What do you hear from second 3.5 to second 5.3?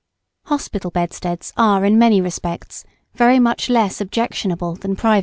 less objectionable than private ones.